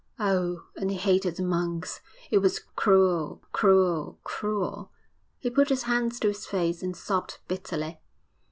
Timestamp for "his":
5.69-5.83, 6.29-6.47